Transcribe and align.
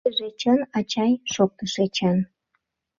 —Тидыже 0.03 0.29
чын, 0.41 0.59
ачай,— 0.77 1.11
шоктыш 1.33 1.73
Эчан. 1.85 2.17